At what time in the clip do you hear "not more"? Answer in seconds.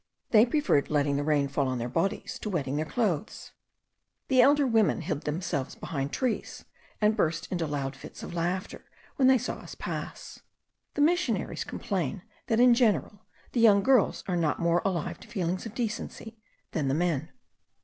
14.35-14.81